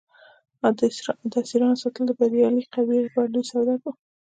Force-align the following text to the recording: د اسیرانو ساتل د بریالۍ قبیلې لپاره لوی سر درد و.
د 1.31 1.33
اسیرانو 1.43 1.81
ساتل 1.81 2.03
د 2.07 2.11
بریالۍ 2.19 2.63
قبیلې 2.73 3.01
لپاره 3.05 3.31
لوی 3.33 3.45
سر 3.49 3.61
درد 3.67 3.81
و. 3.85 3.93